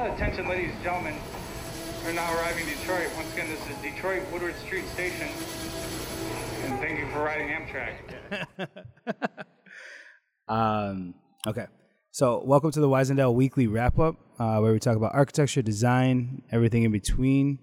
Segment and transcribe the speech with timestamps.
[0.00, 1.14] Uh, attention, ladies and gentlemen.
[2.06, 3.10] We're now arriving in Detroit.
[3.16, 5.28] Once again, this is Detroit Woodward Street Station.
[6.64, 8.66] And thank you for riding Amtrak.
[10.48, 11.14] Um,
[11.46, 11.66] okay.
[12.12, 16.42] So, welcome to the Wisendale Weekly Wrap Up, uh, where we talk about architecture, design,
[16.50, 17.58] everything in between.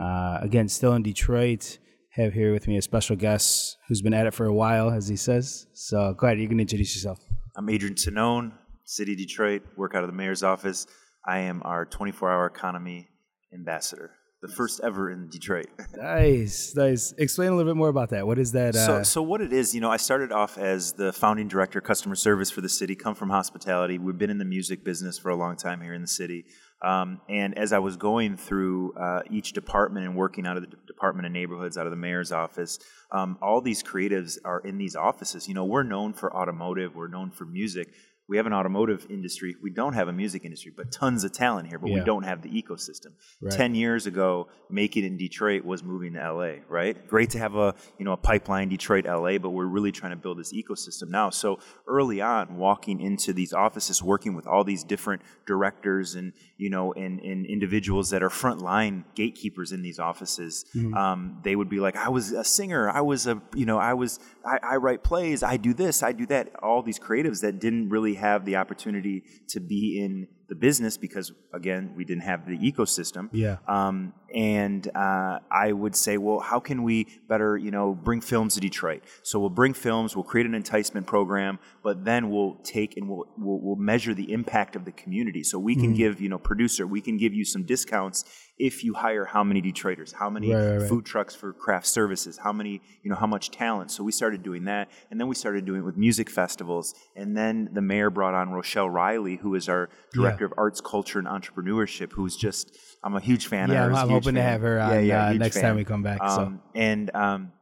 [0.00, 1.78] Uh, again, still in Detroit.
[2.14, 5.06] Have here with me a special guest who's been at it for a while, as
[5.06, 5.66] he says.
[5.74, 6.40] So, go ahead.
[6.40, 7.20] You can introduce yourself.
[7.56, 8.52] I'm Adrian Tonon,
[8.84, 10.86] City Detroit, work out of the mayor's office.
[11.26, 13.08] I am our 24 hour economy
[13.52, 15.66] ambassador, the first ever in Detroit.
[15.96, 17.14] Nice, nice.
[17.18, 18.26] Explain a little bit more about that.
[18.26, 18.74] What is that?
[18.74, 21.78] So, Uh, so what it is, you know, I started off as the founding director,
[21.78, 22.94] of customer service for the city.
[22.96, 23.96] Come from hospitality.
[23.98, 26.46] We've been in the music business for a long time here in the city.
[26.82, 30.76] Um, and as I was going through uh, each department and working out of the
[30.86, 32.78] Department of Neighborhoods, out of the mayor's office,
[33.12, 35.48] um, all these creatives are in these offices.
[35.48, 36.94] You know, we're known for automotive.
[36.94, 37.88] We're known for music.
[38.26, 39.54] We have an automotive industry.
[39.62, 41.78] We don't have a music industry, but tons of talent here.
[41.78, 43.12] But we don't have the ecosystem.
[43.40, 43.52] Right.
[43.52, 47.06] Ten years ago, Make It in Detroit was moving to LA, right?
[47.06, 50.16] Great to have a you know a pipeline Detroit LA, but we're really trying to
[50.16, 51.30] build this ecosystem now.
[51.30, 56.70] So early on, walking into these offices, working with all these different directors and you
[56.70, 60.64] know and, and individuals that are frontline gatekeepers in these offices,
[60.96, 63.92] um, they would be like, I was a singer, I was a you know I
[63.94, 66.54] was I, I write plays, I do this, I do that.
[66.62, 71.32] All these creatives that didn't really have the opportunity to be in the business because
[71.54, 73.56] again we didn't have the ecosystem Yeah.
[73.66, 78.54] um, and uh, I would say, well, how can we better, you know, bring films
[78.54, 79.04] to Detroit?
[79.22, 83.26] So we'll bring films, we'll create an enticement program, but then we'll take and we'll
[83.38, 85.44] we'll, we'll measure the impact of the community.
[85.44, 88.24] So we can give, you know, producer, we can give you some discounts
[88.58, 90.88] if you hire how many Detroiters, how many Right, right, right.
[90.88, 93.90] food trucks for craft services, how many, you know, how much talent.
[93.90, 97.36] So we started doing that, and then we started doing it with music festivals, and
[97.36, 101.26] then the mayor brought on Rochelle Riley, who is our director of arts, culture, and
[101.26, 103.96] entrepreneurship, who's just I'm a huge fan Yeah, of I'm- her.
[103.98, 105.64] I'm huge hoping to have her Yeah, on, yeah, uh, next fan.
[105.64, 106.26] time we come back, so.
[106.42, 107.52] Um, and um,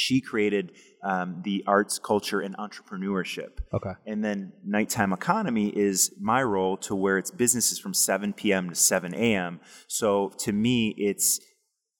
[0.00, 0.72] she created
[1.02, 3.58] um, the arts, culture, and entrepreneurship.
[3.72, 3.92] Okay.
[4.06, 8.70] And then nighttime economy is my role to where it's businesses from 7 p.m.
[8.70, 9.60] to 7 a.m.
[9.88, 11.40] So to me, it's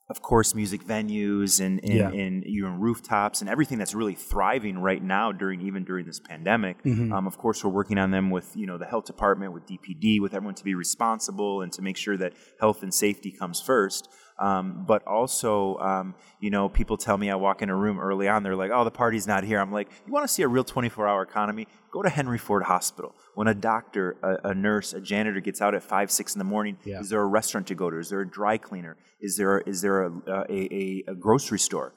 [0.08, 2.10] of course music venues and and, Yeah.
[2.10, 6.18] and you're in rooftops and everything that's really thriving right now during even during this
[6.18, 6.82] pandemic.
[6.82, 7.12] Mm-hmm.
[7.12, 10.20] Um, of course, we're working on them with you know the health department, with DPD,
[10.20, 14.08] with everyone to be responsible and to make sure that health and safety comes first.
[14.40, 18.26] Um, but also, um, you know, people tell me I walk in a room early
[18.26, 20.48] on, they're like, "Oh, the party's not here." I'm like, "You want to see a
[20.48, 21.66] real 24-hour economy?
[21.92, 23.14] Go to Henry Ford Hospital.
[23.34, 26.44] When a doctor, a, a nurse, a janitor gets out at five, six in the
[26.44, 27.00] morning, Yeah.
[27.00, 27.98] is there a restaurant to go to?
[27.98, 28.96] Is there a dry cleaner?
[29.20, 30.12] Is there is there a
[30.48, 31.92] a, a, grocery store?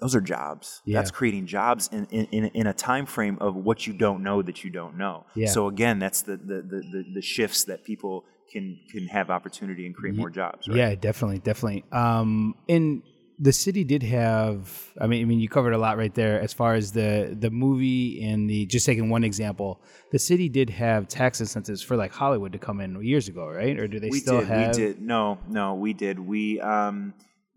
[0.00, 0.80] Those are jobs.
[0.86, 0.98] Yeah.
[0.98, 4.40] That's creating jobs in, in, in, in a time frame of what you don't know
[4.40, 5.26] that you don't know.
[5.34, 5.48] Yeah.
[5.48, 9.86] So again, that's the, the, the, the, the shifts that people can can have opportunity
[9.86, 10.68] and create more jobs.
[10.68, 10.76] Right?
[10.78, 11.84] Yeah, definitely, definitely.
[11.92, 13.02] Um, and
[13.38, 14.92] the city did have.
[15.00, 17.50] I mean, I mean, you covered a lot right there as far as the the
[17.50, 18.66] movie and the.
[18.66, 19.80] Just taking one example,
[20.12, 23.78] the city did have tax incentives for like Hollywood to come in years ago, right?
[23.78, 24.48] Or do they we still did.
[24.48, 24.76] have?
[24.76, 25.00] We did.
[25.00, 26.20] No, no, we did.
[26.20, 27.14] We um,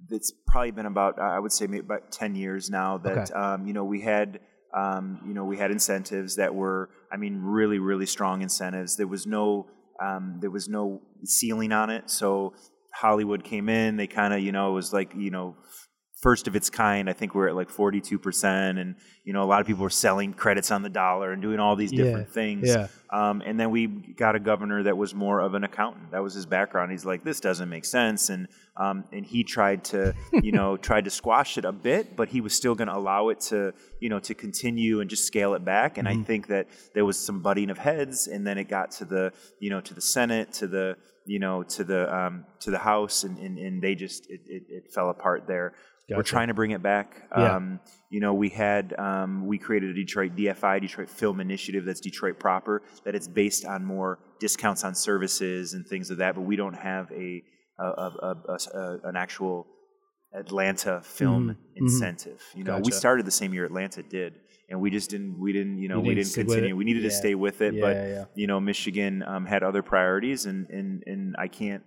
[0.09, 3.33] it's probably been about I would say maybe about ten years now that Okay.
[3.33, 4.39] um, you know we had
[4.73, 8.95] um, you know we had incentives that were I mean really really strong incentives.
[8.95, 9.67] There was no
[10.01, 12.09] um, there was no ceiling on it.
[12.09, 12.53] So
[12.93, 13.97] Hollywood came in.
[13.97, 15.55] They kind of you know it was like you know.
[16.23, 18.95] First of its kind, I think we're at like forty-two percent, and
[19.25, 21.75] you know a lot of people were selling credits on the dollar and doing all
[21.75, 22.69] these Yeah, different things.
[22.69, 22.87] yeah.
[23.11, 26.11] Um, and then we got a governor that was more of an accountant.
[26.11, 26.91] That was his background.
[26.91, 28.47] He's like, this doesn't make sense, and
[28.77, 32.39] um, and he tried to, you know, tried to squash it a bit, but he
[32.41, 35.63] was still going to allow it to, you know, to continue and just scale it
[35.65, 35.97] back.
[35.97, 39.05] And I think that there was some butting of heads, and then it got to
[39.05, 40.95] the, you know, to the Senate, to the,
[41.25, 44.63] you know, to the um, to the House, and, and, and they just it, it,
[44.69, 45.73] it fell apart there.
[46.09, 47.23] We're trying to bring it back.
[47.35, 47.55] Yeah.
[47.55, 51.99] Um, you know, we had um, we created a Detroit DFI, Detroit Film Initiative, that's
[52.01, 52.83] Detroit proper.
[53.05, 56.35] That it's based on more discounts on services and things of that.
[56.35, 57.43] But we don't have a,
[57.79, 58.35] a, a,
[58.73, 59.65] a- an actual
[60.35, 62.41] Atlanta film incentive.
[62.55, 62.91] You know, we Mm-hmm.
[62.91, 64.35] Started the same year Atlanta did,
[64.69, 65.39] and we just didn't.
[65.39, 65.77] We didn't.
[65.77, 66.75] You know, You we didn't continue.
[66.75, 67.09] We needed Yeah.
[67.09, 67.81] to stay with it, Yeah,
[68.25, 71.83] but you know, Michigan um, had other priorities, and and and I can't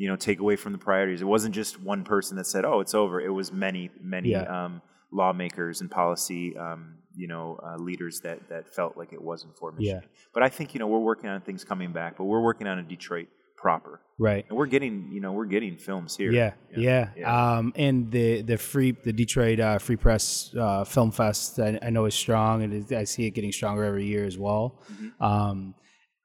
[0.00, 1.20] you know take away from the priorities.
[1.20, 4.64] It wasn't just one person that said, "Oh, it's over." It was many, many Yeah.
[4.64, 4.72] um,
[5.12, 9.72] lawmakers and policy, um, you know, uh, leaders that that felt like it wasn't for
[9.72, 10.02] Michigan.
[10.34, 12.78] But I think you know we're working on things coming back, but we're working on
[12.78, 14.46] a Detroit proper, Right.
[14.48, 16.32] and we're getting you know we're getting films here.
[16.32, 17.10] Yeah, yeah.
[17.14, 17.56] yeah.
[17.58, 21.90] Um, and the the free the Detroit uh, Free Press uh, Film Fest I, I
[21.90, 24.80] know is strong, and I see it getting stronger every year as well.
[24.90, 25.22] Mm-hmm.
[25.22, 25.74] Um,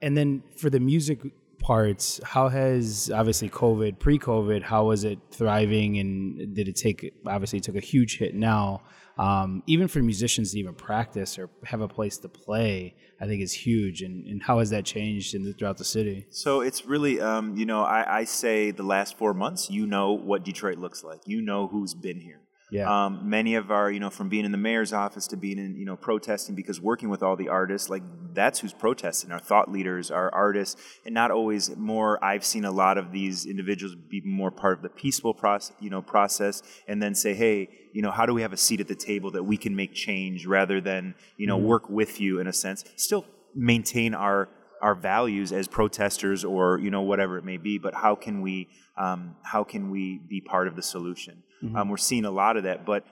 [0.02, 1.20] and then for the music
[1.60, 2.20] parts.
[2.24, 7.14] How has obviously COVID, pre-COVID, how was it thriving, and did it take?
[7.26, 8.82] Obviously, it took a huge hit now.
[9.18, 13.42] Um, even for musicians to even practice or have a place to play, I think
[13.42, 14.02] is huge.
[14.02, 16.28] And, and how has that changed in the, throughout the city?
[16.32, 20.12] So it's really, um, you know, I, I say the last four months, you know
[20.12, 21.22] what Detroit looks like.
[21.26, 22.42] You know who's been here.
[22.76, 23.06] Yeah.
[23.06, 25.78] Um, many of our, you know, from being in the mayor's office to being in,
[25.78, 29.32] you know, protesting because working with all the artists, like that's who's protesting.
[29.32, 32.24] Our thought leaders, our artists, and not always more.
[32.24, 35.90] I've seen a lot of these individuals be more part of the peaceful process, you
[35.90, 38.88] know, process, and then say, hey, you know, how do we have a seat at
[38.88, 41.68] the table that we can make change rather than, you know, mm-hmm.
[41.68, 43.26] work with you in a sense, still
[43.56, 44.50] maintain our
[44.82, 48.68] our values as protesters or you know whatever it may be but how can we
[48.98, 51.76] um, how can we be part of the solution mm-hmm.
[51.76, 53.06] um, we're seeing a lot of that but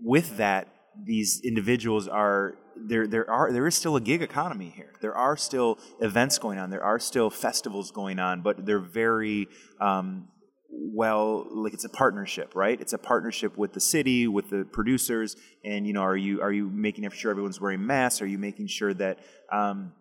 [0.00, 0.68] with that
[1.04, 4.92] these individuals are there there are there is still a gig economy here.
[5.00, 6.70] There are still events going on.
[6.70, 9.48] There are still festivals going on but they're very
[9.80, 10.28] um,
[10.68, 12.80] well like it's a partnership right?
[12.80, 16.52] It's a partnership with the city with the producers and you know are you are
[16.52, 18.20] you making sure everyone's wearing masks?
[18.22, 19.18] Are you making sure that
[19.50, 19.92] um,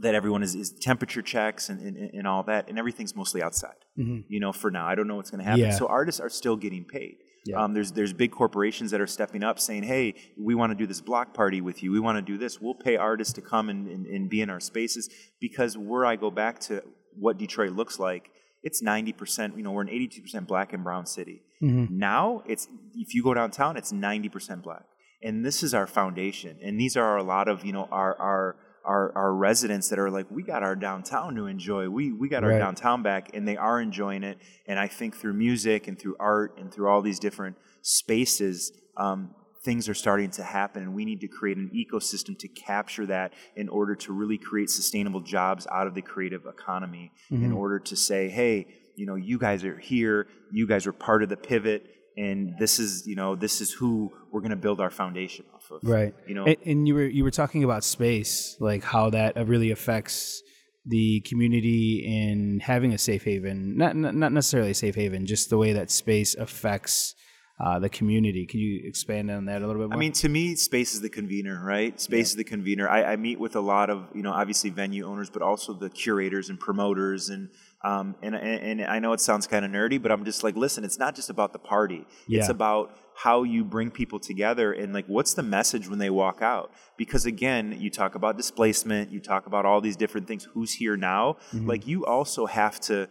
[0.00, 3.76] that everyone is, is temperature checks and, and, and, all that, and everything's mostly outside.
[3.98, 4.20] Mm-hmm.
[4.28, 5.60] You know, for now, I don't know what's going to happen.
[5.64, 5.70] Yeah.
[5.70, 7.16] So artists are still getting paid.
[7.46, 7.62] Yeah.
[7.62, 10.86] Um, there's there's big corporations that are stepping up, saying, "Hey, we want to do
[10.86, 11.92] this block party with you.
[11.92, 12.60] We want to do this.
[12.60, 15.08] We'll pay artists to come and, and, and be in our spaces."
[15.40, 16.82] Because where I go back to
[17.14, 18.30] what Detroit looks like,
[18.62, 19.56] it's 90%.
[19.56, 21.42] You know, we're an 82% black and brown city.
[21.62, 21.96] Mm-hmm.
[21.96, 24.84] Now, it's if you go downtown, it's 90% black,
[25.22, 26.58] and this is our foundation.
[26.62, 28.56] And these are a lot of you know our our
[28.86, 31.88] our, our residents that are like, we got our downtown to enjoy.
[31.88, 32.58] We, we got our right.
[32.58, 34.38] downtown back, and they are enjoying it.
[34.66, 39.34] And I think through music and through art and through all these different spaces, um,
[39.64, 40.84] things are starting to happen.
[40.84, 44.70] And we need to create an ecosystem to capture that in order to really create
[44.70, 47.44] sustainable jobs out of the creative economy, mm-hmm.
[47.44, 51.24] in order to say, hey, you know, you guys are here, you guys are part
[51.24, 54.80] of the pivot and this is you know this is who we're going to build
[54.80, 57.84] our foundation off of right you know and, and, you were you were talking about
[57.84, 60.42] space like how that really affects
[60.84, 65.58] the community in having a safe haven not not necessarily a safe haven just the
[65.58, 67.14] way that space affects
[67.58, 68.44] uh, the community.
[68.44, 69.96] Can you expand on that a little bit more?
[69.96, 71.98] I mean, to me, space is the convener, right?
[71.98, 72.32] Space yeah.
[72.32, 72.86] is the convener.
[72.86, 75.88] I, I, meet with a lot of, you know, obviously venue owners, but also the
[75.88, 77.48] curators and promoters and
[77.82, 80.56] um, and, and, and I know it sounds kind of nerdy, but I'm just like,
[80.56, 82.04] listen, it's not just about the party.
[82.26, 82.40] Yeah.
[82.40, 86.42] It's about how you bring people together and like what's the message when they walk
[86.42, 86.70] out.
[86.98, 90.44] Because again, you talk about displacement, you talk about all these different things.
[90.52, 91.38] Who's here now?
[91.52, 91.66] Mm-hmm.
[91.66, 93.08] Like you also have to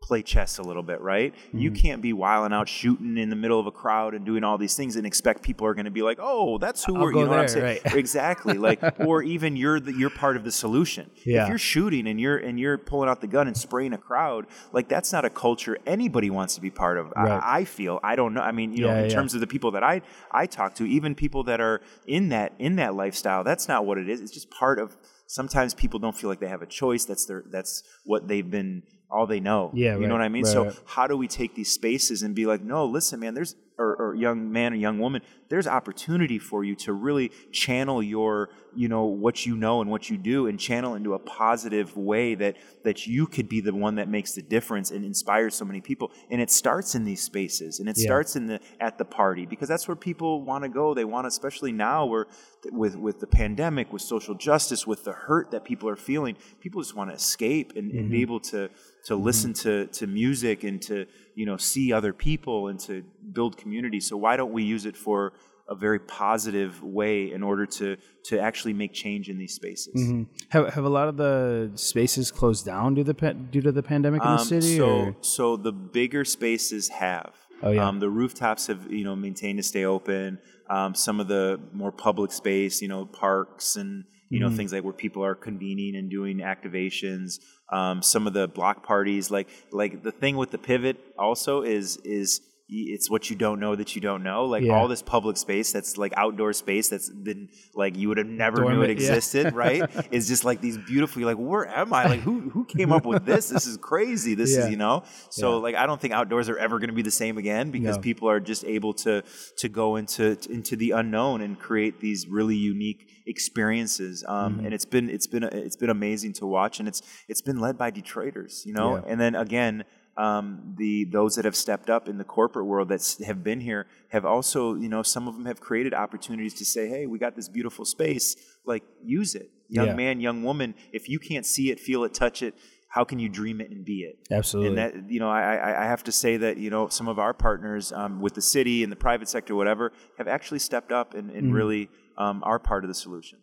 [0.00, 1.34] play chess a little bit, right?
[1.34, 1.58] Mm-hmm.
[1.58, 4.58] You can't be wiling out, shooting in the middle of a crowd and doing all
[4.58, 7.10] these things and expect people are going to be like, "Oh, that's who I'll we're."
[7.10, 7.80] You know there, what I'm saying?
[7.84, 7.94] Right.
[7.94, 8.54] exactly.
[8.54, 11.10] Like, or even you're the, you're part of the solution.
[11.24, 11.44] Yeah.
[11.44, 14.46] If you're shooting and you're and you're pulling out the gun and spraying a crowd,
[14.72, 17.12] like that's not a culture anybody wants to be part of.
[17.14, 17.30] Right.
[17.30, 18.00] I, I, feel.
[18.02, 18.40] I don't know.
[18.40, 19.14] I mean, you yeah, know, in yeah.
[19.14, 22.54] terms of the people that I I talk to, even people that are in that
[22.58, 24.20] in that lifestyle, that's not what it is.
[24.20, 24.96] It's just part of
[25.26, 27.04] sometimes people don't feel like they have a choice.
[27.04, 29.70] That's their that's what they've been all they know.
[29.72, 30.44] Yeah, you right, know what I mean.
[30.44, 30.80] Right, so right.
[30.86, 34.14] how do we take these spaces and be like, no, listen, man, there's or, or
[34.14, 39.06] young man or young woman, there's opportunity for you to really channel your, you know,
[39.06, 43.06] what you know and what you do, and channel into a positive way that that
[43.06, 46.12] you could be the one that makes the difference and inspires so many people.
[46.30, 48.04] And it starts in these spaces, and it yeah.
[48.04, 50.94] starts in the at the party because that's where people want to go.
[50.94, 52.26] They want, especially now, where
[52.70, 56.82] with with the pandemic, with social justice, with the hurt that people are feeling, people
[56.82, 57.98] just want to escape and, mm-hmm.
[57.98, 58.22] and be mm-hmm.
[58.22, 58.68] able to
[59.04, 59.24] to mm-hmm.
[59.24, 63.69] listen to to music and to you know see other people and to build community.
[64.00, 65.32] So why don't we use it for
[65.70, 69.94] a very positive way in order to to actually make change in these spaces.
[69.94, 70.24] Mm-hmm.
[70.48, 73.82] Have have a lot of the spaces closed down due to the due to the
[73.82, 74.76] pandemic in the um, city?
[74.76, 75.16] So or?
[75.20, 77.32] so the bigger spaces have.
[77.62, 77.86] Oh, yeah.
[77.86, 80.40] Um, the rooftops have you know maintained to stay open.
[80.68, 84.56] Um, some of the more public space, you know, parks and you know mm-hmm.
[84.56, 87.38] things like where people are convening and doing activations.
[87.72, 91.98] Um, some of the block parties, like like the thing with the pivot, also is
[91.98, 94.44] is it's what you don't know that you don't know.
[94.44, 94.72] Like yeah.
[94.74, 98.58] all this public space that's like outdoor space that's been like you would have never
[98.58, 99.50] Dormant, knew it existed, yeah.
[99.54, 100.12] right?
[100.12, 101.22] Is just like these beautiful.
[101.22, 102.06] Like where am I?
[102.06, 103.48] Like who who came up with this?
[103.48, 104.34] This is crazy.
[104.34, 104.64] This yeah.
[104.64, 105.02] is you know.
[105.30, 107.96] So like I don't think outdoors are ever going to be the same again because
[107.96, 108.02] no.
[108.02, 109.22] people are just able to
[109.56, 114.24] to go into into the unknown and create these really unique experiences.
[114.26, 114.66] Um, mm-hmm.
[114.66, 117.76] And it's been it's been it's been amazing to watch, and it's it's been led
[117.76, 118.96] by Detroiters, you know.
[118.96, 119.84] And then again
[120.20, 123.86] um, the those that have stepped up in the corporate world that have been here
[124.08, 127.34] have also, you know, some of them have created opportunities to say, "Hey, we got
[127.36, 128.36] this beautiful space,
[128.66, 129.94] like use it." Young yeah.
[129.94, 132.54] man, young woman, if you can't see it, feel it, touch it,
[132.88, 134.18] how can you dream it and be it?
[134.30, 134.68] Absolutely.
[134.68, 137.18] And that you know, I, I I have to say that you know some of
[137.18, 141.14] our partners um, with the city and the private sector, whatever, have actually stepped up
[141.14, 141.54] and, and Mhm.
[141.54, 143.38] really um, are part of the solution.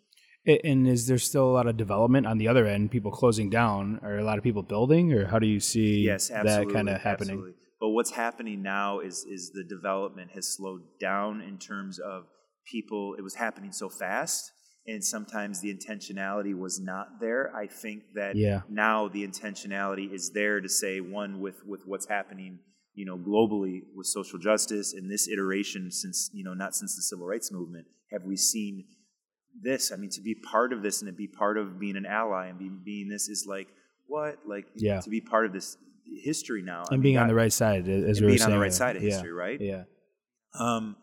[0.48, 2.90] And is there still a lot of development on the other end?
[2.90, 6.30] People closing down, or a lot of people building, or how do you see Yes,
[6.30, 7.36] that kind of happening?
[7.38, 7.54] absolutely.
[7.80, 12.24] But what's happening now is is the development has slowed down in terms of
[12.66, 13.16] people.
[13.18, 14.52] It was happening so fast,
[14.88, 17.54] and sometimes the intentionality was not there.
[17.56, 18.62] I think that Yeah.
[18.70, 22.60] now the intentionality is there to say one with with what's happening.
[22.96, 27.04] You know, globally with social justice in this iteration since you know not since the
[27.04, 28.86] civil rights movement have we seen
[29.62, 29.92] this.
[29.92, 32.48] I mean, to be part of this and to be part of being an ally
[32.48, 33.68] and be, being this is like
[34.08, 35.00] what like Yeah.
[35.02, 35.78] to be part of this
[36.24, 38.52] history now I And mean, being on the right side, as we were being on
[38.52, 39.10] the right side of Yeah.
[39.12, 39.60] history, right?
[39.60, 39.84] Yeah.
[40.58, 40.96] Um,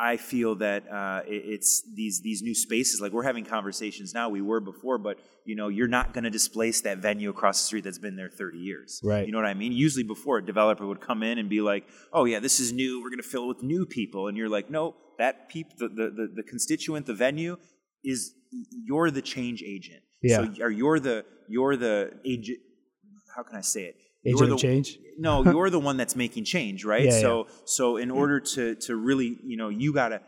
[0.00, 3.00] I feel that uh, it- it's these these new spaces.
[3.00, 4.28] Like we're having conversations now.
[4.28, 7.66] We were before, but you know, you're not going to displace that venue across the
[7.66, 9.00] street that's been there 30 years.
[9.02, 9.26] Right.
[9.26, 9.72] You know what I mean?
[9.72, 13.02] Usually, before a developer would come in and be like, "Oh yeah, this is new.
[13.02, 15.88] We're going to fill it with new people," and you're like, "No, that peop the,
[15.88, 17.56] the the the constituent, the venue
[18.04, 18.32] is
[18.84, 20.02] you're the change agent.
[20.22, 20.44] Yeah.
[20.54, 22.58] So or you're the you're the agent.
[23.34, 23.96] How can I say it?
[24.26, 24.98] Agent You're of the- change?
[25.18, 27.04] no, you're the one that's making change, right?
[27.04, 30.20] Yeah, so so in order to to really, you know, you got to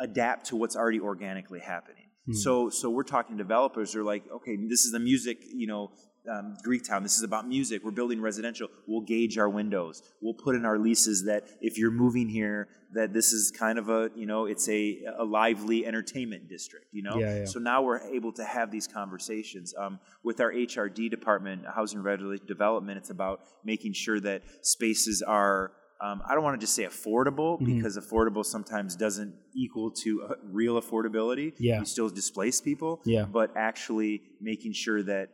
[0.00, 2.04] adapt to what's already organically happening.
[2.26, 2.32] Hmm.
[2.34, 5.90] So so we're talking developers are like, okay, this is the music, you know,
[6.30, 7.02] um, Greektown.
[7.02, 7.82] This is about music.
[7.84, 8.68] We're building residential.
[8.86, 10.02] We'll gauge our windows.
[10.20, 13.88] We'll put in our leases that if you're moving here, that this is kind of
[13.90, 16.86] a, you know, it's a, a lively entertainment district.
[16.92, 17.16] You know.
[17.18, 17.44] Yeah, yeah.
[17.44, 22.02] So now we're able to have these conversations um, with our HRD department, Housing
[22.46, 22.96] Development.
[22.98, 25.72] It's about making sure that spaces are.
[26.00, 27.66] Um, I don't want to just say affordable Mhm.
[27.74, 31.54] because affordable sometimes doesn't equal to uh, real affordability.
[31.58, 31.80] Yeah.
[31.80, 33.00] You still displace people.
[33.04, 33.24] Yeah.
[33.24, 35.30] But actually making sure that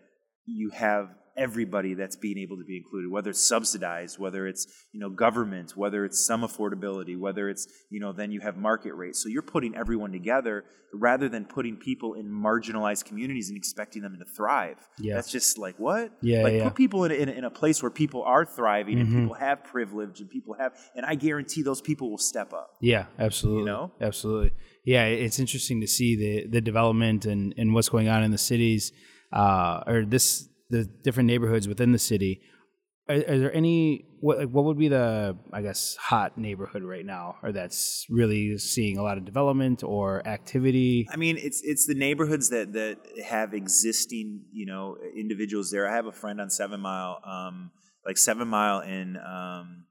[0.46, 5.00] you have everybody that's being able to be included, whether it's subsidized, whether it's you
[5.00, 9.20] know government, whether it's some affordability, whether it's you know then you have market rates.
[9.22, 14.16] So you're putting everyone together rather than putting people in marginalized communities and expecting them
[14.16, 14.76] to thrive.
[15.00, 15.14] Yeah.
[15.14, 16.12] That's just like what?
[16.22, 16.64] Yeah, Like yeah.
[16.64, 19.20] put people in, in, in a place where people are thriving and Mhm.
[19.22, 22.76] people have privilege and people have, and I guarantee those people will step up.
[22.80, 23.62] Yeah, absolutely.
[23.62, 23.92] You know?
[24.00, 24.52] absolutely.
[24.84, 28.38] Yeah, it's interesting to see the the development and and what's going on in the
[28.38, 28.92] cities,
[29.34, 32.40] uh, or this the different neighborhoods within the city.
[33.06, 37.36] Are, are there any what what would be the I guess hot neighborhood right now,
[37.42, 41.06] or that's really seeing a lot of development or activity?
[41.12, 45.86] I mean, it's it's the neighborhoods that that have existing, you know, individuals there.
[45.90, 47.72] I have a friend on Seven Mile, um,
[48.06, 49.84] like Seven Mile in, um,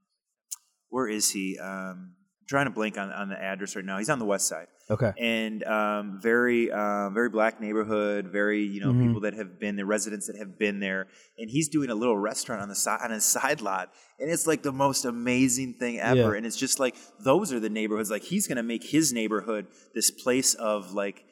[0.90, 1.60] where is he?
[1.60, 2.16] Um,
[2.48, 3.98] Trying to blank on, on the address right now.
[3.98, 8.28] He's on the west side, Okay, and um, very uh, very black neighborhood.
[8.28, 9.08] Very you know Mhm.
[9.08, 11.08] people that have been the residents that have been there,
[11.38, 14.46] and he's doing a little restaurant on the side on his side lot, and it's
[14.46, 16.32] like the most amazing thing ever.
[16.32, 16.38] Yeah.
[16.38, 18.12] And it's just like those are the neighborhoods.
[18.12, 21.24] Like he's gonna make his neighborhood this place of like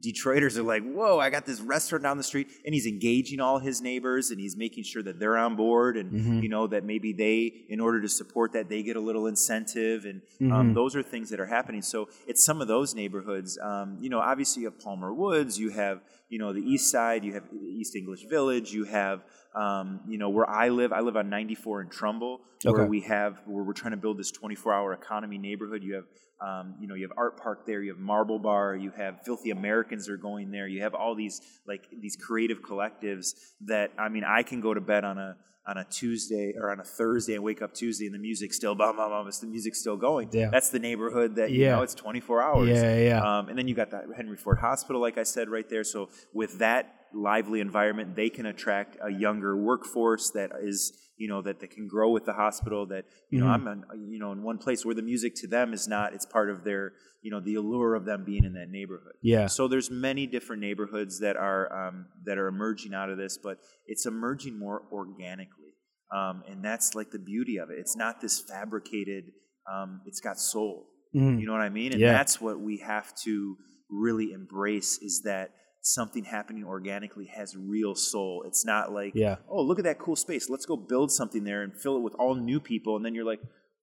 [0.00, 3.58] Detroiters are like, whoa, I got this restaurant down the street, and he's engaging all
[3.58, 6.42] his neighbors, and he's making sure that they're on board, and Mhm.
[6.42, 10.04] you know that maybe they, in order to support that, they get a little incentive,
[10.04, 10.52] and Mhm.
[10.52, 11.82] um, those are things that are happening.
[11.82, 13.58] So it's some of those neighborhoods.
[13.58, 17.24] Um, you know, obviously you have Palmer Woods, you have you know the East Side,
[17.24, 19.22] you have East English Village, you have
[19.54, 20.92] um, you know where I live.
[20.92, 22.88] I live on 94 in Trumbull, where Okay.
[22.88, 25.82] we have where we're trying to build this 24-hour economy neighborhood.
[25.82, 26.04] You have
[26.38, 29.50] um, you know, you have Art Park there, you have Marble Bar, you have Filthy
[29.50, 30.66] Americans are going there.
[30.68, 33.28] You have all these like these creative collectives
[33.62, 36.80] that I mean, I can go to bed on a on a Tuesday or on
[36.80, 39.22] a Thursday and wake up Tuesday and the music's still blah blah blah.
[39.28, 40.28] The music's still going.
[40.32, 40.48] Yeah.
[40.50, 41.76] That's the neighborhood that you Yeah.
[41.76, 42.68] know it's 24 hours.
[42.68, 43.38] Yeah, yeah.
[43.38, 45.84] Um, and then you got that Henry Ford Hospital, like I said, right there.
[45.84, 51.40] So with that lively environment, they can attract a younger workforce that is, you know,
[51.42, 52.86] that, that can grow with the hospital.
[52.86, 53.54] That you know, Mhm.
[53.54, 56.12] I'm, in, you know, in one place where the music to them is not.
[56.14, 56.92] It's part of their,
[57.22, 59.14] you know, the allure of them being in that neighborhood.
[59.22, 63.38] yeah, So there's many different neighborhoods that are um, that are emerging out of this,
[63.38, 65.74] but it's emerging more organically,
[66.12, 67.78] um, and that's like the beauty of it.
[67.78, 69.32] It's not this fabricated.
[69.72, 70.86] Um, it's got soul.
[71.14, 71.40] Mhm.
[71.40, 71.92] You know what I mean?
[71.92, 72.12] And Yeah.
[72.12, 73.56] that's what we have to
[73.88, 75.50] really embrace is that
[75.86, 78.42] something happening organically has real soul.
[78.46, 79.36] It's not like, Yeah.
[79.48, 80.50] oh, look at that cool space.
[80.50, 82.96] Let's go build something there and fill it with all new people.
[82.96, 83.40] And then you're like,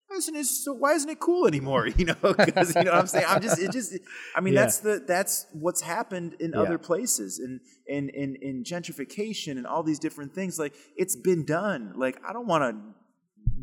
[0.07, 1.87] why isn't it so, why isn't it cool anymore?
[1.97, 3.25] You know, because you know what I'm saying?
[3.27, 3.93] I'm just it just
[4.35, 4.61] I mean Yeah.
[4.61, 6.61] that's the that's what's happened in Yeah.
[6.61, 10.59] other places and in in in gentrification and all these different things.
[10.59, 11.93] Like it's been done.
[11.95, 12.93] Like I don't want to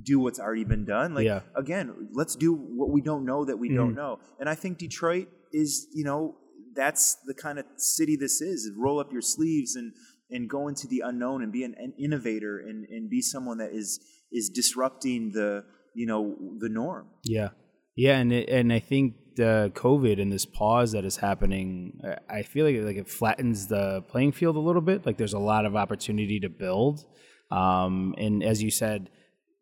[0.02, 1.14] do what's already been done.
[1.14, 1.40] Like Yeah.
[1.54, 3.76] again, let's do what we don't know that we Mhm.
[3.76, 4.18] don't know.
[4.40, 6.37] And I think Detroit is, you know,
[6.81, 8.71] that's the kind of city this is.
[8.77, 9.93] Roll up your sleeves and
[10.31, 13.73] and go into the unknown and be an, an innovator and, and be someone that
[13.73, 14.01] is
[14.33, 17.09] is disrupting the you know the norm.
[17.25, 17.51] Yeah,
[17.97, 22.43] yeah, and it, and I think the COVID and this pause that is happening, I
[22.43, 25.05] feel like like it flattens the playing field a little bit.
[25.05, 27.05] Like there's a lot of opportunity to build,
[27.51, 29.11] um, and as you said,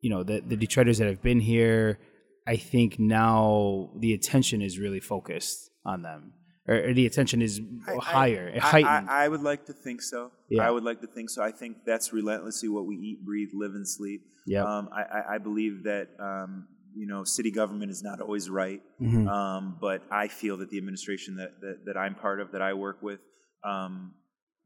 [0.00, 1.98] you know the the Detroiters that have been here,
[2.46, 6.34] I think now the attention is really focused on them.
[6.68, 7.60] Or, or the attention is
[7.98, 9.08] higher, I, heightened.
[9.08, 10.30] I, I, would like to think so.
[10.50, 10.68] Yeah.
[10.68, 11.42] I would like to think so.
[11.42, 14.20] I think that's relentlessly what we eat, breathe, live, and sleep.
[14.46, 14.64] Yep.
[14.64, 18.82] Um, I, I, I believe that um, you know city government is not always right,
[19.00, 19.28] Mhm.
[19.28, 22.74] um, but I feel that the administration that, that, that I'm part of, that I
[22.74, 23.20] work with,
[23.64, 24.12] um,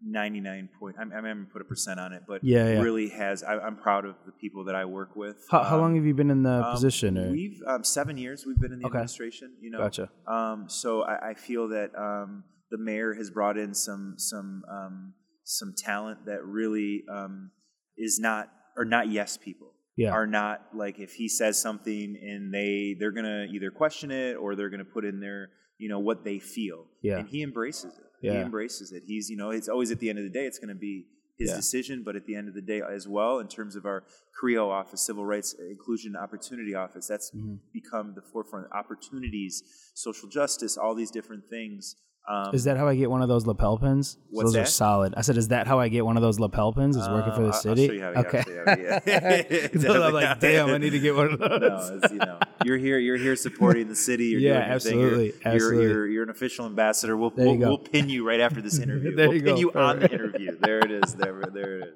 [0.04, 0.96] 99 point.
[1.00, 2.80] I'm, I'm to put a percent on it, but Yeah, yeah.
[2.80, 3.42] really has.
[3.42, 5.36] I, I'm proud of the people that I work with.
[5.50, 7.16] how, how Um, long have you been in the um, position?
[7.18, 7.30] Or?
[7.30, 8.44] We've um, seven years.
[8.46, 8.96] We've been in the Okay.
[8.98, 9.54] administration.
[9.60, 10.10] You know, Gotcha.
[10.26, 15.14] um, so I, I feel that um, the mayor has brought in some some um,
[15.44, 17.50] some talent that really um,
[17.96, 19.68] is not or not yes people.
[19.96, 20.10] Yeah.
[20.12, 24.56] Are not like if he says something and they they're gonna either question it or
[24.56, 25.50] they're gonna put in their
[25.82, 26.80] you know what they feel.
[27.02, 27.18] Yeah.
[27.18, 28.06] And he embraces it.
[28.20, 29.02] He embraces it.
[29.12, 30.96] He's you know it's always at the end of the day it's gonna be
[31.42, 31.56] his Yeah.
[31.56, 34.00] decision, but at the end of the day as well, in terms of our
[34.38, 37.54] CRIO office, Civil Rights Inclusion and Opportunity Office, that's Mm-hmm.
[37.72, 38.66] become the forefront.
[38.72, 39.54] Opportunities,
[39.94, 41.96] social justice, all these different things.
[42.28, 44.16] Um, Is that how I get one of those lapel pins?
[44.30, 44.68] What's those are that?
[44.68, 45.14] solid.
[45.16, 46.96] I said, is that how I get one of those lapel pins?
[46.96, 47.82] Is working for uh, the I'll- city?
[47.82, 48.38] I'll show you how, okay.
[48.38, 49.00] I'll show you how,
[49.50, 49.80] yeah.
[49.80, 51.50] So I'm like, damn, I need to get one of those.
[51.90, 52.98] no, it's, you know, you're here.
[53.00, 54.26] You're here supporting the city.
[54.26, 55.00] You're Yeah, thing.
[55.00, 55.84] You're- absolutely, You're, absolutely.
[55.84, 57.16] You're, you're an official ambassador.
[57.16, 59.16] We'll we'll, we'll pin you right after this interview.
[59.16, 59.60] There we'll you pin go.
[59.60, 60.56] you on the interview.
[60.60, 61.14] There it is.
[61.14, 61.88] There, there it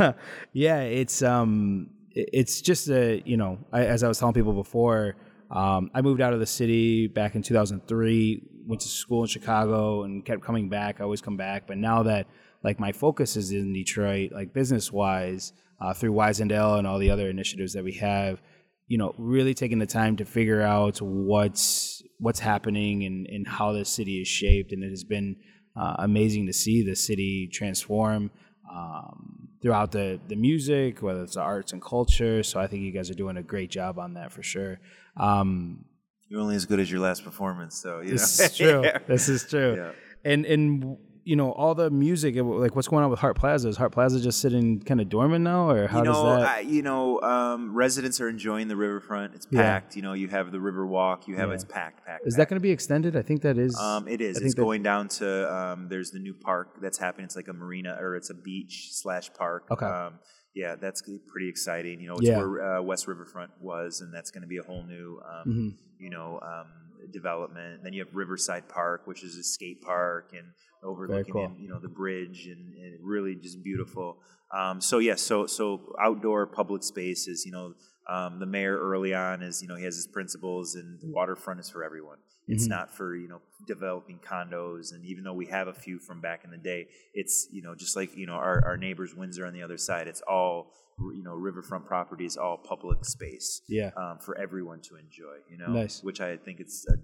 [0.00, 0.14] is.
[0.52, 5.16] yeah, it's um, it's just a you know, I, as I was telling people before,
[5.54, 8.42] um, I moved out of the city back in 2003.
[8.66, 11.00] Went to school in Chicago and kept coming back.
[11.00, 12.26] I always come back, but now that
[12.64, 17.10] like my focus is in Detroit, like business wise, uh, through Wisendale and all the
[17.10, 18.40] other initiatives that we have,
[18.88, 23.72] you know, really taking the time to figure out what's what's happening and, and how
[23.72, 25.36] the city is shaped, and it has been
[25.76, 28.30] uh, amazing to see the city transform
[28.72, 32.42] um, throughout the the music, whether it's the arts and culture.
[32.42, 34.80] So I think you guys are doing a great job on that for sure.
[35.16, 35.84] Um,
[36.28, 38.44] You're only as good as your last performance, so you this know.
[38.46, 38.82] is true.
[38.84, 38.98] Yeah.
[39.06, 39.76] This is true.
[39.76, 39.92] Yeah.
[40.24, 40.96] And and
[41.26, 43.68] you know all the music, like what's going on with Hart Plaza?
[43.68, 46.48] Is Hart Plaza just sitting kind of dormant now, or how you know, does that?
[46.56, 49.34] I, you know, um, residents are enjoying the riverfront.
[49.34, 49.62] It's Yeah.
[49.62, 49.96] packed.
[49.96, 51.26] You know, you have the river walk.
[51.28, 51.54] You have Yeah.
[51.54, 52.26] it's packed, packed.
[52.26, 52.38] is packed.
[52.38, 53.16] that going to be extended?
[53.16, 53.74] I think that is.
[53.78, 54.36] Um, it is.
[54.38, 55.54] I It's that- going down to.
[55.54, 57.24] Um, there's the new park that's happening.
[57.26, 59.64] It's like a marina or it's a beach slash park.
[59.70, 59.86] Okay.
[60.54, 62.00] Yeah, that's pretty exciting.
[62.00, 62.38] You know, it's Yeah.
[62.38, 65.78] where uh, West Riverfront was, and that's going to be a whole new, um, Mhm.
[65.98, 66.68] you know, um,
[67.12, 67.82] development.
[67.82, 70.46] Then you have Riverside Park, which is a skate park and
[70.82, 71.44] overlooking, cool.
[71.46, 74.22] in, you know, the bridge, and, and really just beautiful.
[74.52, 77.44] Um, so yes, so so outdoor public spaces.
[77.44, 77.74] You know,
[78.06, 81.60] um, the mayor early on is you know he has his principles, and the waterfront
[81.60, 82.18] is for everyone.
[82.46, 82.70] It's Mhm.
[82.70, 86.44] not for you know developing condos, and even though we have a few from back
[86.44, 89.52] in the day, it's you know just like you know our, our neighbors Windsor on
[89.54, 90.06] the other side.
[90.08, 95.38] It's all you know riverfront properties, all public space yeah, um, for everyone to enjoy.
[95.48, 96.02] You know, Nice.
[96.02, 96.96] which I think it's a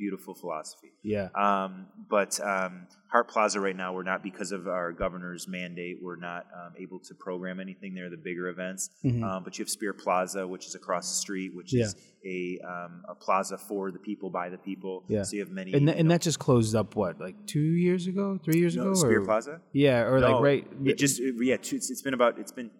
[0.00, 0.90] beautiful philosophy.
[1.02, 1.86] yeah, Um,
[2.16, 2.72] but um,
[3.12, 5.96] Hart Plaza right now, we're not because of our governor's mandate.
[6.06, 8.08] We're not um, able to program anything there.
[8.08, 9.22] The bigger events, Mhm.
[9.28, 11.84] um, but you have Spirit Plaza, which is across the street, which Yeah.
[11.84, 14.94] is a um, a plaza for the people by the people.
[15.08, 15.22] Yeah.
[15.26, 15.70] So you have many.
[15.76, 18.74] and th- and know- that just closed up what like two years ago, three years
[18.76, 19.54] no, ago, Spirit or, Plaza.
[19.72, 20.64] Yeah, or No, like right.
[20.90, 21.56] It just it- yeah.
[21.66, 22.70] Two, it's, it's been about it's been.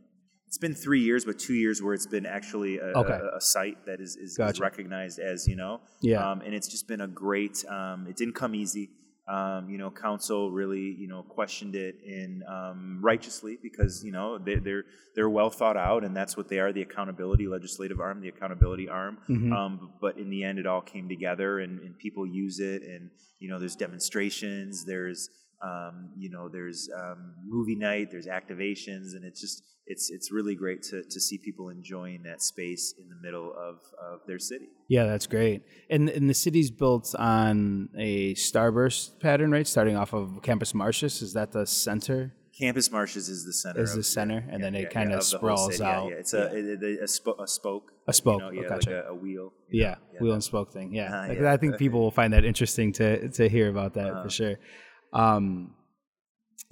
[0.51, 3.13] It's been three years, but two years where it's been actually a, Okay.
[3.13, 6.29] a, a site that is, is, is recognized as you know, Yeah.
[6.29, 7.65] Um, and it's just been a great.
[7.69, 8.91] Um, it didn't come easy.
[9.29, 14.39] Um, you know, council really you know questioned it in um, righteously because you know
[14.39, 14.83] they, they're
[15.15, 19.19] they're well thought out, and that's what they are—the accountability legislative arm, the accountability arm.
[19.29, 19.53] Mhm.
[19.57, 23.11] Um, but in the end, it all came together, and, and people use it, and
[23.39, 25.31] you know, there's demonstrations, there's
[25.63, 30.55] um, you know, there's um, movie night, there's activations, and it's just it's it's really
[30.55, 33.77] great to to see people enjoying that space in the middle of
[34.11, 34.69] of their city.
[34.89, 35.59] Yeah, that's great.
[35.95, 39.67] And and the city's built on a starburst pattern, right?
[39.67, 42.21] Starting off of Campus Martius, is that the center?
[42.59, 43.81] Campus Martius is the center.
[43.83, 45.85] Is the center, and then it kinda of sprawls city.
[45.85, 46.09] Yeah, out.
[46.11, 47.87] Yeah, it's a it- a, spo- a spoke.
[48.07, 48.91] A spoke, You know, gotcha.
[48.91, 49.47] like a, a wheel.
[49.71, 50.93] Yeah, yeah, wheel and spoke thing.
[50.93, 51.53] Yeah, Ah, Like, yeah.
[51.55, 54.23] I think people will find that interesting to to hear about that Uh-huh.
[54.25, 54.57] for sure.
[55.13, 55.75] Um,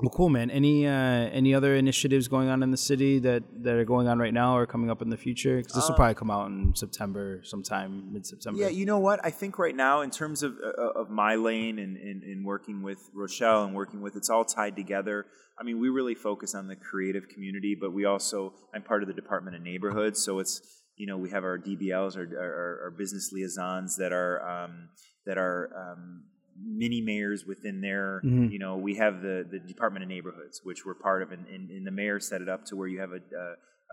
[0.01, 0.49] Well, cool, man.
[0.49, 4.21] Any uh, any other initiatives going on in the city that, that are going on
[4.21, 5.57] right now or coming up in the future?
[5.57, 8.61] Because this will probably come out in September, sometime mid September.
[8.61, 9.19] Yeah, you know what?
[9.25, 12.83] I think right now, in terms of uh, of my lane and, and, and working
[12.83, 15.27] with Rochelle and working with, it's all tied together.
[15.59, 19.09] I mean, we really focus on the creative community, but we also, I'm part of
[19.09, 20.63] the Department of Neighborhoods, so it's
[20.97, 24.91] you know we have our DBLs, our, our, our business liaisons that are um,
[25.27, 26.23] that are um,
[26.63, 28.51] mini mayors within their Mhm.
[28.51, 31.71] you know we have the the department of neighborhoods which we're part of and, and,
[31.71, 33.21] and the mayor set it up to where you have a,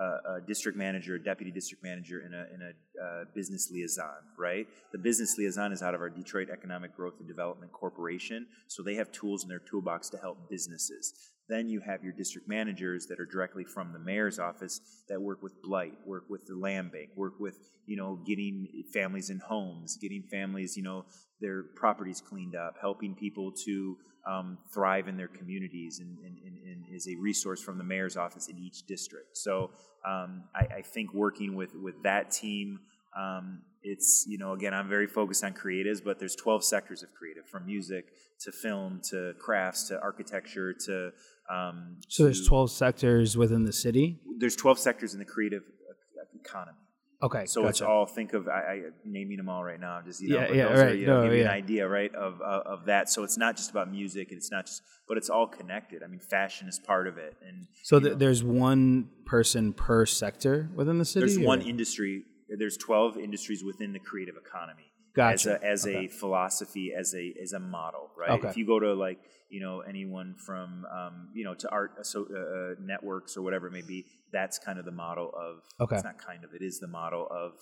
[0.01, 0.03] a,
[0.35, 2.71] a district manager a deputy district manager and a, and a
[3.05, 4.67] uh, business liaison right?
[4.91, 8.95] The business liaison is out of our detroit economic growth and development corporation so they
[8.95, 11.13] have tools in their toolbox to help businesses
[11.47, 15.43] then you have your district managers that are directly from the mayor's office that work
[15.43, 19.97] with blight, work with the land bank, work with you know getting families in homes,
[20.01, 21.05] getting families you know
[21.41, 26.57] their properties cleaned up, helping people to um, thrive in their communities, and, and, and,
[26.67, 29.37] and is a resource from the mayor's office in each district.
[29.37, 29.71] So
[30.07, 32.79] um, I, I think working with with that team.
[33.15, 37.13] Um, it's you know again I'm very focused on creatives, but there's 12 sectors of
[37.13, 38.05] creative from music
[38.41, 41.11] to film to crafts to architecture to
[41.49, 44.19] um, So there's to- 12 sectors within the city.
[44.37, 46.77] there's 12 sectors in the creative uh, economy.
[47.23, 50.01] Okay, So it's all think of I, I naming them all right now.
[50.05, 50.99] Just you know, Yeah, yeah, those are, right.
[50.99, 53.09] you know, No, give you an idea, right, of uh, of that.
[53.09, 56.03] So it's not just about music, and it's not just, but it's all connected.
[56.03, 60.69] I mean, fashion is part of it, and So th- there's one person per sector
[60.75, 61.25] within the city.
[61.25, 62.25] there's or- one industry.
[62.49, 64.91] There's 12 industries within the creative economy.
[65.15, 65.33] Gotcha.
[65.33, 66.05] As a, as Okay.
[66.05, 68.31] a philosophy, as a as a model, right?
[68.31, 68.49] Okay.
[68.49, 72.25] If you go to like you know anyone from um, you know to art so,
[72.29, 75.63] uh, uh, networks or whatever it may be, that's kind of the model of.
[75.79, 75.95] Okay.
[75.95, 76.53] It's not kind of.
[76.53, 77.53] It is the model of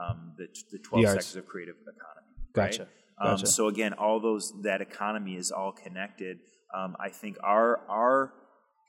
[0.00, 1.26] um, the the 12 arts.
[1.26, 2.32] sectors of creative economy.
[2.54, 2.82] Gotcha.
[2.82, 2.88] Right?
[3.30, 3.46] Um, Gotcha.
[3.48, 6.38] so again, all those that economy is all connected.
[6.72, 8.32] Um, I think our our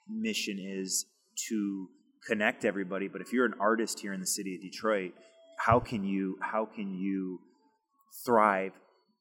[0.07, 1.05] mission is
[1.49, 1.87] to
[2.27, 3.07] connect everybody.
[3.07, 5.13] But if you're an artist here in the city of Detroit,
[5.57, 7.39] how can you how can you
[8.25, 8.73] thrive,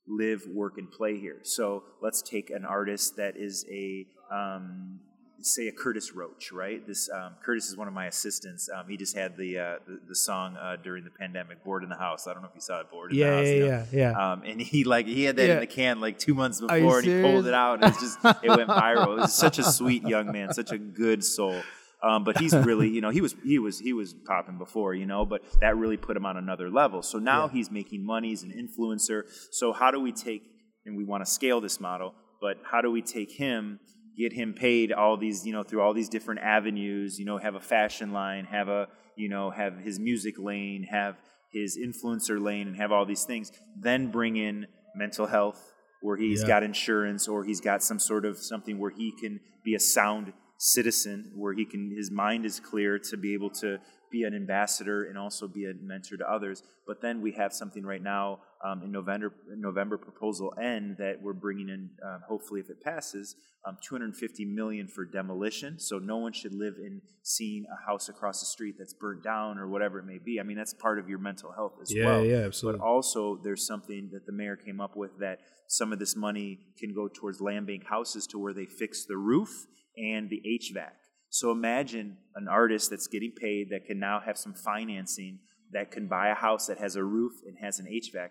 [0.06, 1.38] live, work, and play here?
[1.42, 5.00] So let's take an artist that is a um,
[5.42, 6.86] say a Curtis Roach, right?
[6.86, 8.68] This um, Curtis is one of my assistants.
[8.68, 11.88] Um, he just had the uh, the, the song uh, during the pandemic, "Bored in
[11.88, 13.52] the House." I don't know if you saw it, "Bored in the Yeah, House." yeah,
[13.54, 13.66] you know?
[13.66, 14.32] yeah, yeah.
[14.32, 15.54] Um, and he like he had that Yeah.
[15.54, 18.18] in the can like two months before, and he pulled it out, and it's just
[18.44, 19.16] it went viral.
[19.18, 21.62] It was such a sweet young man, such a good soul.
[22.02, 25.06] Um, but he's really, you know, he was he was he was popping before, you
[25.06, 27.02] know, but that really put him on another level.
[27.02, 29.22] So now he's making money, he's an influencer.
[29.50, 30.42] So how do we take
[30.86, 33.80] and we want to scale this model, but how do we take him,
[34.16, 37.54] get him paid all these, you know, through all these different avenues, you know, have
[37.54, 41.16] a fashion line, have a, you know, have his music lane, have
[41.52, 43.52] his influencer lane, and have all these things.
[43.78, 45.60] Then bring in mental health,
[46.00, 46.48] where he's Yeah.
[46.48, 50.32] got insurance, or he's got some sort of something where he can be a sound
[50.60, 53.78] citizen, where he can his mind is clear to be able to
[54.12, 56.62] be an ambassador and also be a mentor to others.
[56.86, 61.32] But then we have something right now um, in November, November proposal N that we're
[61.32, 61.90] bringing in.
[62.04, 65.78] Uh, hopefully, if it passes, um, 250 million for demolition.
[65.78, 69.56] So no one should live in seeing a house across the street that's burnt down
[69.58, 70.40] or whatever it may be.
[70.40, 72.24] I mean, that's part of your mental health as Yeah, well.
[72.24, 72.80] yeah, But absolutely.
[72.82, 76.92] also, there's something that the mayor came up with that some of this money can
[76.92, 80.90] go towards land bank houses to where they fix the roof and the HVAC.
[81.28, 85.38] So imagine an artist that's getting paid that can now have some financing
[85.72, 88.30] that can buy a house that has a roof and has an HVAC.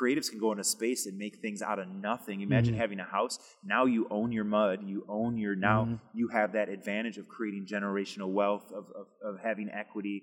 [0.00, 2.40] Creatives can go into space and make things out of nothing.
[2.42, 2.80] Imagine Mm-hmm.
[2.80, 3.38] having a house.
[3.64, 4.80] Now you own your mud.
[4.86, 5.94] You own your now Mm-hmm.
[6.18, 10.22] you have that advantage of creating generational wealth, of, of, of having equity.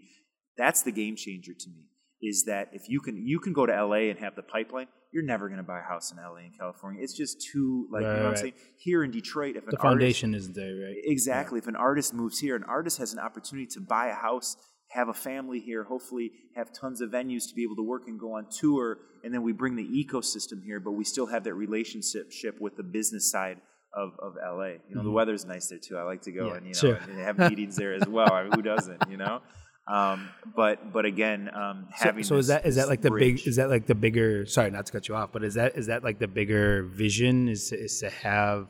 [0.58, 1.88] That's the game changer to me.
[2.28, 5.24] Is that if you can you can go to LA and have the pipeline, you're
[5.24, 7.02] never going to buy a house in LA and California.
[7.04, 8.54] It's just too like you Right, know what I'm saying.
[8.78, 10.96] Here in Detroit, if an the artist, foundation isn't there, right?
[11.04, 11.60] Exactly.
[11.60, 14.58] If an artist moves here, an artist has an opportunity to buy a house,
[14.90, 18.20] have a family here, hopefully have tons of venues to be able to work and
[18.20, 21.54] go on tour, and then we bring the ecosystem here, but we still have that
[21.54, 23.58] relationship with the business side
[23.94, 24.74] of, of LA.
[24.90, 25.98] You know, the weather's nice there too.
[25.98, 26.50] I like to go Mm-hmm.
[26.50, 26.96] Yeah, and you know sure.
[27.10, 28.32] and have meetings there as well.
[28.34, 29.04] I mean, who doesn't?
[29.10, 29.42] You know.
[29.88, 33.10] Um, but but again, um, So, having so is this- that is that like the
[33.12, 35.54] bridge- big is that like the bigger sorry not to cut you off but is
[35.54, 38.68] that is that like the bigger vision is to, is to have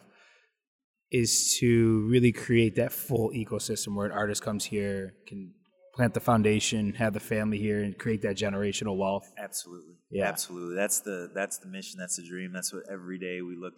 [1.11, 5.53] is to really create that full ecosystem where an artist comes here can
[5.93, 9.93] plant the foundation have the family here and create that generational wealth Absolutely.
[10.11, 10.25] Yeah.
[10.27, 10.75] Absolutely.
[10.75, 11.95] That's the that's the mission.
[11.97, 12.51] That's the dream.
[12.53, 13.73] That's what every day we look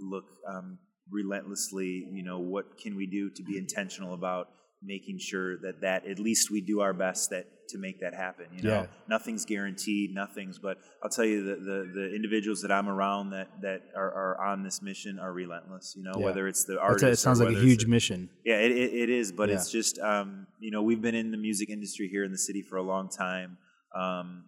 [0.00, 0.78] look um,
[1.10, 2.06] relentlessly.
[2.12, 4.46] You know, what can we do to be intentional about
[4.84, 8.46] making sure that that at least we do our best that to make that happen.
[8.54, 8.86] You know, Yeah.
[9.08, 10.58] nothing's guaranteed, nothing's.
[10.58, 14.44] But I'll tell you the, the the individuals that I'm around that that are, are
[14.44, 15.94] on this mission are relentless.
[15.96, 16.24] You know, Yeah.
[16.24, 18.28] whether it's the That's artists, a- it sounds like a huge the- mission.
[18.44, 19.54] yeah, it, it, it is, but Yeah.
[19.56, 22.62] it's just um, you know we've been in the music industry here in the city
[22.62, 23.58] for a long time.
[23.94, 24.44] Um,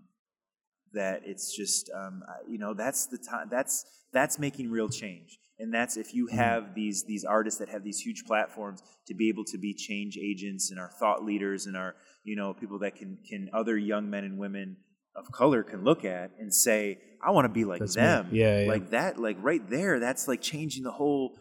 [0.93, 5.73] that it's just um, you know that's the time that's that's making real change, and
[5.73, 9.45] that's if you have these these artists that have these huge platforms to be able
[9.45, 13.19] to be change agents and our thought leaders and our you know people that can
[13.29, 14.77] can other young men and women
[15.17, 18.63] of color can look at and say I want to be like That's them Yeah,
[18.63, 18.69] yeah.
[18.69, 21.39] like that like right there that's like changing the whole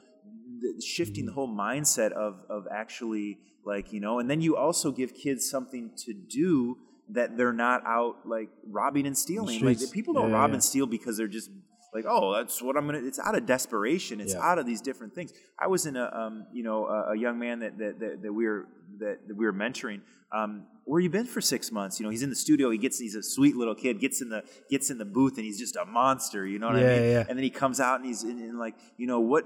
[0.81, 1.35] shifting the Mm-hmm.
[1.39, 5.91] whole mindset of of actually like you know and then you also give kids something
[6.05, 6.77] to do
[7.09, 10.55] that they're not out like robbing and stealing like people don't Yeah, rob yeah.
[10.55, 11.49] and steal because they're just
[11.93, 14.41] like oh that's what i'm gonna it's out of desperation it's Yeah.
[14.41, 17.39] out of these different things i was in a um, you know a, a young
[17.39, 18.67] man that that, that, that we were
[18.99, 20.01] that, that we were mentoring
[20.31, 22.99] um, where you been for six months you know he's in the studio he gets
[22.99, 25.75] he's a sweet little kid gets in the gets in the booth and he's just
[25.75, 27.25] a monster you know what Yeah, i mean yeah.
[27.29, 29.45] and then he comes out and he's in, in like you know what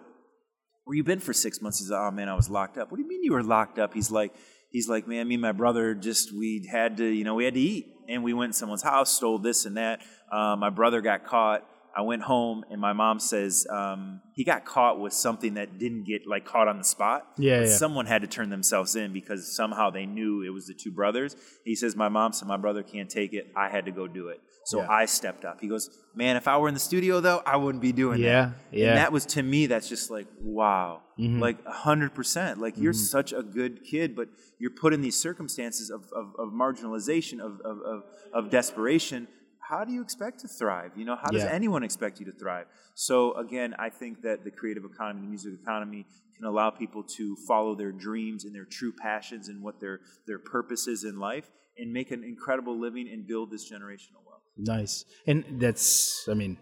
[0.85, 1.79] where you been for six months?
[1.79, 2.89] He's like, oh man, I was locked up.
[2.89, 3.93] What do you mean you were locked up?
[3.93, 4.33] He's like,
[4.71, 7.55] he's like, man, me and my brother just we had to, you know, we had
[7.55, 9.99] to eat, and we went to someone's house, stole this and that.
[10.31, 11.67] Uh, my brother got caught.
[11.97, 16.03] I went home, and my mom says um, he got caught with something that didn't
[16.03, 17.25] get like caught on the spot.
[17.39, 17.67] Yeah, yeah.
[17.75, 21.35] Someone had to turn themselves in because somehow they knew it was the two brothers.
[21.65, 23.51] He says, my mom said my brother can't take it.
[23.55, 24.39] I had to go do it.
[24.65, 24.87] So Yeah.
[24.91, 25.59] I stepped up.
[25.61, 28.51] He goes, man, if I were in the studio though, I wouldn't be doing Yeah,
[28.71, 28.77] that.
[28.77, 28.87] yeah.
[28.89, 31.01] And that was to me, that's just like, wow.
[31.17, 31.39] Mm-hmm.
[31.39, 32.59] Like a hundred percent.
[32.59, 34.27] Like you're such a good kid, but
[34.59, 39.27] you're put in these circumstances of, of, of marginalization, of, of, of, of desperation.
[39.69, 40.91] How do you expect to thrive?
[40.95, 41.49] You know, how does Yeah.
[41.51, 42.67] anyone expect you to thrive?
[42.93, 47.35] So again, I think that the creative economy, the music economy, can allow people to
[47.47, 51.51] follow their dreams and their true passions and what their their purpose is in life,
[51.77, 54.43] and make an incredible living and build this generational wealth.
[54.55, 55.03] Nice.
[55.25, 56.57] And that's, I mean,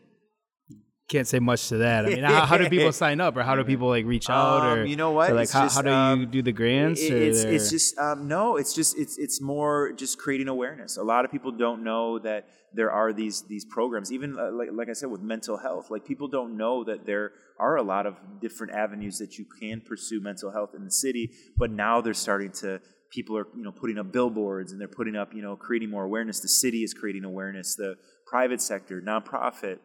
[1.08, 2.06] can't say much to that.
[2.06, 4.62] I mean, how, how do people sign up, or how do people like reach out,
[4.64, 5.30] Um, or you know what?
[5.32, 7.02] or, like how, just, how do you um, do the grants?
[7.02, 8.58] It- it's it's just um, no.
[8.58, 10.98] It's just it's it's more just creating awareness.
[10.98, 14.12] A lot of people don't know that there are these these programs.
[14.12, 17.32] Even uh, like like I said with mental health, like people don't know that there
[17.60, 21.32] are a lot of different avenues that you can pursue mental health in the city.
[21.58, 22.82] But now they're starting to.
[23.12, 26.04] People are you know putting up billboards and they're putting up you know creating more
[26.04, 26.40] awareness.
[26.40, 27.76] The city is creating awareness.
[27.76, 29.78] The private sector, nonprofit,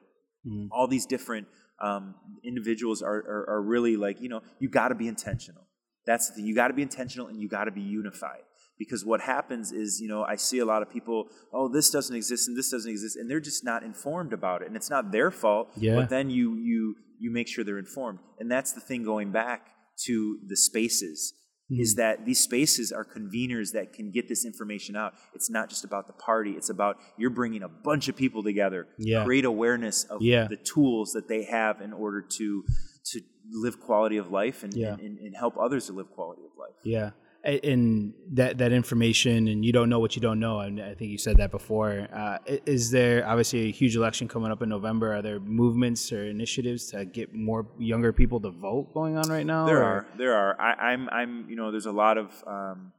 [0.70, 1.46] all these different
[1.80, 5.62] um, individuals are, are, are really like, you know, you got to be intentional.
[6.06, 6.46] That's the thing.
[6.46, 8.42] You got to be intentional and you got to be unified.
[8.78, 12.16] Because what happens is, you know, I see a lot of people, oh, this doesn't
[12.16, 14.68] exist and this doesn't exist, and they're just not informed about it.
[14.68, 15.96] And it's not their fault, Yeah.
[15.96, 18.20] but then you you you make sure they're informed.
[18.38, 19.66] And that's the thing going back
[20.06, 21.34] to the spaces.
[21.70, 25.14] Is that these spaces are conveners that can get this information out.
[25.34, 26.52] It's not just about the party.
[26.52, 29.24] It's about you're bringing a bunch of people together, Yeah.
[29.24, 30.48] create awareness of Yeah.
[30.48, 32.64] the tools that they have in order to
[33.02, 33.20] to
[33.52, 34.92] live quality of life and, Yeah.
[34.94, 36.74] and, and help others to live quality of life.
[36.84, 37.10] Yeah,
[37.44, 40.60] and that that information, and you don't know what you don't know.
[40.60, 42.06] And I think you said that before.
[42.12, 45.14] Uh, is there obviously a huge election coming up in November?
[45.14, 49.46] Are there movements or initiatives to get more younger people to vote going on right
[49.46, 49.64] now?
[49.66, 50.60] There or- are, there are.
[50.60, 52.92] I, I'm, I'm, you know, there's a lot of, um,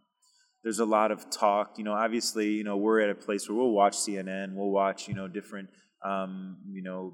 [0.63, 1.77] there's a lot of talk.
[1.77, 5.07] You know, obviously, you know, we're at a place where we'll watch CNN, we'll watch,
[5.07, 5.69] you know, different,
[6.03, 7.13] um, you know,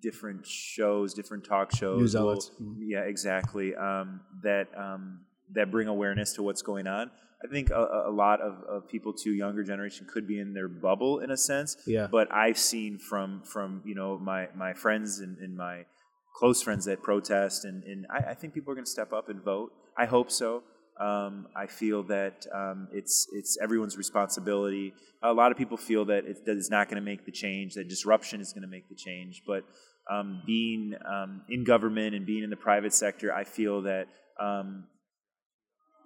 [0.00, 2.50] different shows, different talk shows, News We'll- outlets.
[2.60, 2.76] Mhm.
[2.80, 3.74] yeah, exactly.
[3.76, 5.20] Um, that um,
[5.54, 7.10] that bring awareness to what's going on.
[7.44, 10.68] I think a, a lot of, of people too younger generation could be in their
[10.68, 11.76] bubble in a sense.
[11.86, 12.06] Yeah.
[12.10, 15.84] But I've seen from from you know my my friends and, and my
[16.34, 19.28] close friends that protest, and, and I, I think people are going to step up
[19.28, 19.72] and vote.
[19.96, 20.62] I hope so.
[21.00, 24.94] Um, I feel that um, it's it's everyone's responsibility.
[25.22, 27.74] A lot of people feel that it, that it's not going to make the change.
[27.74, 29.42] That disruption is going to make the change.
[29.46, 29.64] But
[30.10, 34.06] um, being um, in government and being in the private sector, I feel that
[34.38, 34.84] um,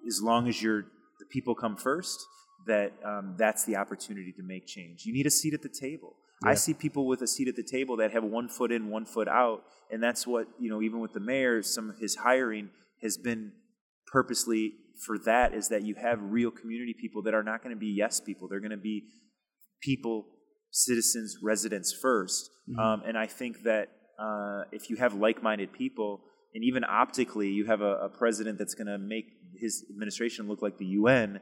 [0.07, 0.83] as long as you're
[1.19, 2.25] the people come first,
[2.67, 5.05] that um, that's the opportunity to make change.
[5.05, 6.15] You need a seat at the table.
[6.45, 9.07] I see people with a seat at the table that have one foot in, one
[9.07, 10.83] foot out, and that's what you know.
[10.83, 12.69] Even with the mayor, some of his hiring
[13.03, 13.53] has been
[14.13, 14.75] purposely
[15.07, 15.55] for that.
[15.55, 18.49] Is that you have real community people that are not going to be yes people.
[18.49, 19.05] They're going to be
[19.81, 20.27] people,
[20.71, 23.89] citizens, residents 1st Um, and I think that
[24.19, 26.21] uh, if you have like-minded people,
[26.55, 29.27] and even optically, you have a, a president that's going to make
[29.59, 31.41] his administration look like the UN.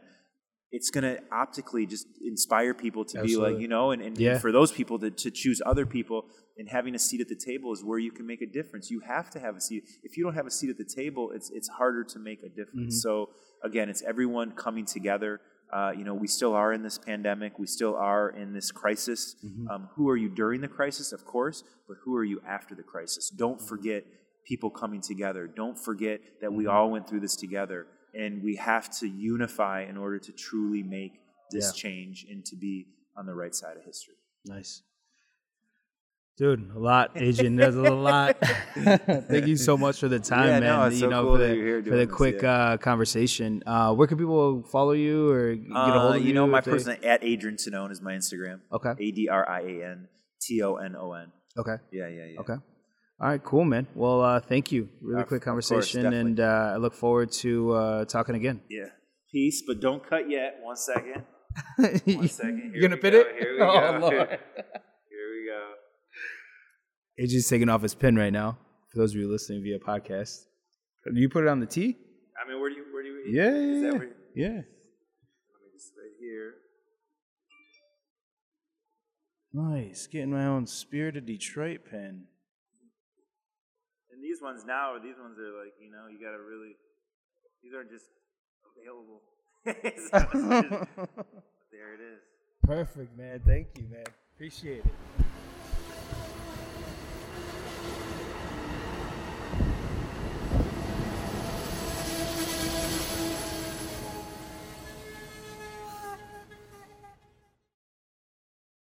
[0.76, 4.38] it's going to optically just inspire people to be like, you know, and, and Yeah.
[4.38, 6.24] for those people to, to choose other people
[6.58, 8.90] and having a seat at the table is where you can make a difference.
[8.90, 9.84] You have to have a seat.
[10.02, 12.48] If you don't have a seat at the table, it's, it's harder to make a
[12.48, 13.02] difference.
[13.02, 13.30] So
[13.62, 15.40] again, it's everyone coming together.
[15.72, 17.56] Uh, you know, we still are in this pandemic.
[17.56, 19.36] We still are in this crisis.
[19.70, 21.12] Um, who are you during the crisis?
[21.12, 23.30] Of course, but who are you after the crisis?
[23.30, 24.02] Don't forget
[24.44, 25.46] people coming together.
[25.46, 29.96] Don't forget that we all went through this together, and we have to unify in
[29.96, 31.12] order to truly make
[31.50, 31.82] this Yeah.
[31.82, 34.14] change and to be on the right side of history.
[34.44, 34.82] Nice.
[36.36, 37.54] Dude, a lot, Adrian.
[37.54, 38.36] There's a lot.
[38.74, 40.62] Thank you so much for the time, Yeah, man.
[40.80, 42.16] no, it's you so know, cool for that the, you're here for the doing this,
[42.16, 42.52] quick yeah.
[42.54, 43.62] uh, conversation.
[43.64, 46.28] Uh, where can people follow you or get a hold Uh, of you?
[46.28, 48.60] you know, my if they- person at Adrian Tonon is my Instagram.
[48.72, 48.94] Okay.
[48.98, 50.08] A D R I A N
[50.42, 51.30] T O N O N.
[51.56, 51.76] Okay.
[51.92, 52.40] Yeah, yeah, yeah.
[52.40, 52.54] Okay.
[53.20, 53.86] All right, cool, man.
[53.94, 54.88] Well, uh, thank you.
[55.00, 58.60] Really Of- quick of course, conversation, and uh, I look forward to uh, talking again.
[58.68, 58.86] Yeah.
[59.32, 60.58] Peace, but don't cut yet.
[60.62, 61.24] One second.
[62.06, 62.72] One second.
[62.74, 63.26] You're gonna we fit go, it?
[63.38, 63.98] Here we Oh, go.
[63.98, 64.28] Lord.
[64.28, 64.38] Here
[65.32, 65.72] we go.
[67.18, 68.58] Adrian's taking off his pin right now.
[68.92, 70.44] For those of you listening via podcast,
[71.12, 71.96] do you put it on the tee?
[72.44, 74.48] I mean, where do you, where do you, Yeah, is yeah, that yeah.
[74.48, 76.54] let me just, right here.
[79.52, 82.24] Nice, getting my own Spirit of Detroit pin.
[84.34, 86.74] And these ones now, or these ones are like, you know, you gotta really,
[87.62, 88.06] these aren't just
[88.76, 89.20] available.
[89.64, 90.88] So just-
[91.72, 92.20] there it is.
[92.66, 93.40] Perfect, man.
[93.46, 94.04] Thank you, man.
[94.34, 95.23] Appreciate it.